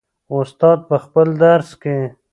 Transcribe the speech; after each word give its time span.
استاد 0.37 0.79
په 0.89 0.95
خپل 1.03 1.27
درس 1.43 1.69
کې. 1.81 1.97